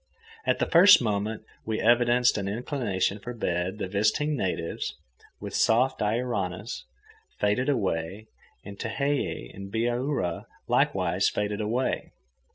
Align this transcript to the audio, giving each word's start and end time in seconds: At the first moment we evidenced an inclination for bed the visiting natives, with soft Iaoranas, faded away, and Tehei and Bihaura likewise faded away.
At 0.47 0.57
the 0.57 0.65
first 0.65 0.99
moment 0.99 1.43
we 1.63 1.79
evidenced 1.79 2.35
an 2.39 2.47
inclination 2.47 3.19
for 3.19 3.35
bed 3.35 3.77
the 3.77 3.87
visiting 3.87 4.35
natives, 4.35 4.95
with 5.39 5.53
soft 5.53 5.99
Iaoranas, 5.99 6.85
faded 7.37 7.69
away, 7.69 8.25
and 8.65 8.79
Tehei 8.79 9.53
and 9.53 9.71
Bihaura 9.71 10.45
likewise 10.67 11.29
faded 11.29 11.61
away. 11.61 12.13